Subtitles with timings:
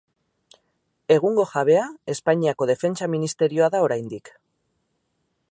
[1.15, 1.83] Egungo jabea
[2.15, 4.35] Espainiako Defentsa Ministerioa da oraindik.